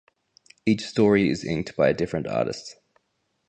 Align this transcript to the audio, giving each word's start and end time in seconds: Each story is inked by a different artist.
Each 0.65 0.83
story 0.83 1.29
is 1.29 1.43
inked 1.45 1.75
by 1.77 1.89
a 1.89 1.93
different 1.93 2.25
artist. 2.25 2.77